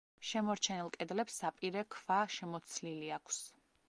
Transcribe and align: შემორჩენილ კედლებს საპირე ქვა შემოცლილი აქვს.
შემორჩენილ 0.27 0.87
კედლებს 0.95 1.35
საპირე 1.41 1.83
ქვა 1.97 2.17
შემოცლილი 2.37 3.13
აქვს. 3.19 3.43